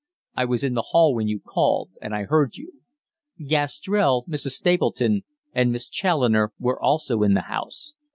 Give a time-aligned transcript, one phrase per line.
[0.33, 2.81] "I was in the hall when you called, and I heard you.
[3.37, 4.53] Gastrell, Mrs.
[4.53, 7.93] Stapleton, and Miss Challoner were also in the house.